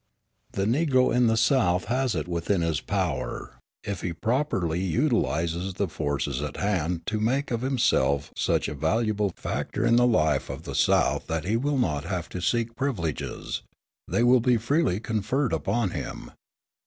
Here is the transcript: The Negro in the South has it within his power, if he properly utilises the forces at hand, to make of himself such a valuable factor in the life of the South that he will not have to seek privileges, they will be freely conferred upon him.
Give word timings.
The 0.53 0.65
Negro 0.65 1.15
in 1.15 1.27
the 1.27 1.37
South 1.37 1.85
has 1.85 2.15
it 2.15 2.27
within 2.27 2.61
his 2.61 2.81
power, 2.81 3.59
if 3.83 4.01
he 4.01 4.13
properly 4.13 4.79
utilises 4.81 5.75
the 5.75 5.87
forces 5.87 6.41
at 6.41 6.57
hand, 6.57 7.05
to 7.05 7.19
make 7.19 7.51
of 7.51 7.61
himself 7.61 8.33
such 8.35 8.67
a 8.67 8.73
valuable 8.73 9.31
factor 9.35 9.85
in 9.85 9.97
the 9.97 10.07
life 10.07 10.49
of 10.49 10.63
the 10.63 10.73
South 10.73 11.27
that 11.27 11.45
he 11.45 11.55
will 11.55 11.77
not 11.77 12.05
have 12.05 12.29
to 12.29 12.41
seek 12.41 12.75
privileges, 12.75 13.61
they 14.07 14.23
will 14.23 14.39
be 14.41 14.57
freely 14.57 14.99
conferred 14.99 15.53
upon 15.53 15.91
him. 15.91 16.31